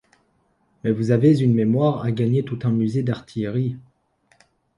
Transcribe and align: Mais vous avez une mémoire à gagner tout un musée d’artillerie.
Mais 0.83 0.89
vous 0.91 1.11
avez 1.11 1.39
une 1.43 1.53
mémoire 1.53 2.03
à 2.03 2.11
gagner 2.11 2.43
tout 2.43 2.57
un 2.63 2.71
musée 2.71 3.03
d’artillerie. 3.03 3.77